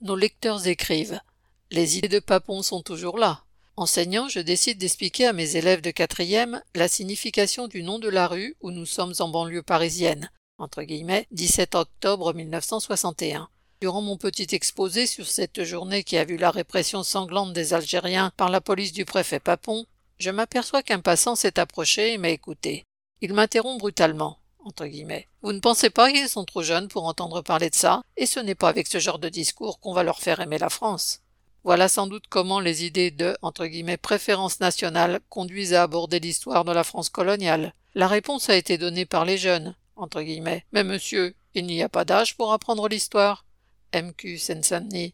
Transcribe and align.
Nos 0.00 0.14
lecteurs 0.14 0.68
écrivent. 0.68 1.20
Les 1.72 1.98
idées 1.98 2.08
de 2.08 2.20
Papon 2.20 2.62
sont 2.62 2.82
toujours 2.82 3.18
là. 3.18 3.42
Enseignant, 3.76 4.28
je 4.28 4.38
décide 4.38 4.78
d'expliquer 4.78 5.26
à 5.26 5.32
mes 5.32 5.56
élèves 5.56 5.80
de 5.80 5.90
quatrième 5.90 6.62
la 6.76 6.86
signification 6.86 7.66
du 7.66 7.82
nom 7.82 7.98
de 7.98 8.08
la 8.08 8.28
rue 8.28 8.56
où 8.60 8.70
nous 8.70 8.86
sommes 8.86 9.14
en 9.18 9.28
banlieue 9.28 9.62
parisienne, 9.62 10.30
entre 10.58 10.84
guillemets, 10.84 11.26
17 11.32 11.74
octobre 11.74 12.32
1961. 12.32 13.48
Durant 13.80 14.00
mon 14.00 14.16
petit 14.16 14.46
exposé 14.52 15.06
sur 15.06 15.26
cette 15.26 15.64
journée 15.64 16.04
qui 16.04 16.16
a 16.16 16.24
vu 16.24 16.36
la 16.36 16.52
répression 16.52 17.02
sanglante 17.02 17.52
des 17.52 17.74
Algériens 17.74 18.32
par 18.36 18.50
la 18.50 18.60
police 18.60 18.92
du 18.92 19.04
préfet 19.04 19.40
Papon, 19.40 19.84
je 20.20 20.30
m'aperçois 20.30 20.84
qu'un 20.84 21.00
passant 21.00 21.34
s'est 21.34 21.58
approché 21.58 22.12
et 22.12 22.18
m'a 22.18 22.30
écouté. 22.30 22.84
Il 23.20 23.34
m'interrompt 23.34 23.80
brutalement. 23.80 24.38
Vous 25.42 25.52
ne 25.52 25.60
pensez 25.60 25.90
pas 25.90 26.10
qu'ils 26.10 26.28
sont 26.28 26.44
trop 26.44 26.62
jeunes 26.62 26.88
pour 26.88 27.06
entendre 27.06 27.42
parler 27.42 27.70
de 27.70 27.74
ça, 27.74 28.02
et 28.16 28.26
ce 28.26 28.40
n'est 28.40 28.54
pas 28.54 28.68
avec 28.68 28.86
ce 28.86 28.98
genre 28.98 29.18
de 29.18 29.28
discours 29.28 29.80
qu'on 29.80 29.94
va 29.94 30.02
leur 30.02 30.18
faire 30.18 30.40
aimer 30.40 30.58
la 30.58 30.68
France. 30.68 31.20
Voilà 31.64 31.88
sans 31.88 32.06
doute 32.06 32.24
comment 32.28 32.60
les 32.60 32.84
idées 32.84 33.10
de 33.10 33.36
préférence 33.96 34.60
nationale 34.60 35.20
conduisent 35.28 35.74
à 35.74 35.82
aborder 35.82 36.20
l'histoire 36.20 36.64
de 36.64 36.72
la 36.72 36.84
France 36.84 37.10
coloniale. 37.10 37.74
La 37.94 38.08
réponse 38.08 38.48
a 38.48 38.56
été 38.56 38.78
donnée 38.78 39.06
par 39.06 39.24
les 39.24 39.38
jeunes. 39.38 39.74
Mais 40.72 40.84
monsieur, 40.84 41.34
il 41.54 41.66
n'y 41.66 41.82
a 41.82 41.88
pas 41.88 42.04
d'âge 42.04 42.36
pour 42.36 42.52
apprendre 42.52 42.88
l'histoire. 42.88 43.44
MQ 43.94 44.38
Sensani. 44.38 45.06